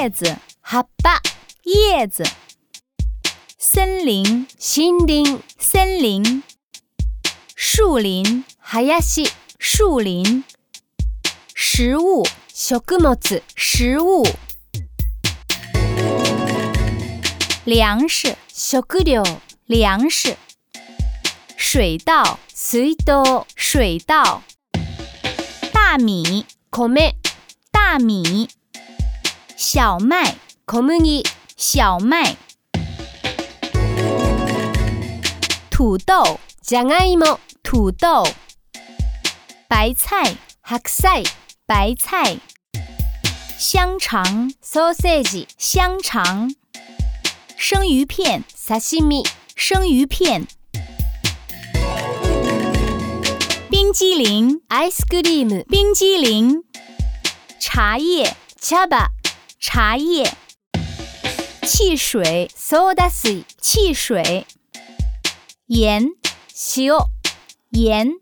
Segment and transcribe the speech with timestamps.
[0.00, 0.24] 叶子，
[0.64, 1.20] ハバ。
[1.64, 2.24] 叶子，
[3.58, 6.42] 森林，森林，森林，
[7.54, 9.30] 树林，ハヤシ。
[9.58, 10.42] 树林，
[11.54, 14.24] 食物，食物，
[17.66, 19.22] 粮食，食料，
[19.66, 20.34] 粮食，
[21.58, 24.42] 水稻，水稻，水稻，
[25.74, 27.12] 大米，コメ，
[27.70, 28.48] 大米。
[29.59, 31.23] 小麦，小麦、
[31.55, 32.37] 小麦。
[35.69, 38.29] 土豆，じゃがいも、土豆。
[39.69, 41.23] 白菜，白菜、
[41.67, 42.39] 白菜。
[43.57, 46.49] 香肠，ソーセージ、香肠。
[47.57, 49.23] 生鱼片，刺身、
[49.55, 50.47] 生鱼片。
[53.69, 56.61] 冰激凌，アイスクリーム、冰激凌。
[57.59, 59.09] 茶叶，茶葉、
[59.60, 60.24] 茶叶，
[61.66, 64.46] 汽水 （soda 水），汽水，
[65.66, 66.08] 盐
[66.50, 67.06] s h o
[67.72, 68.19] 盐。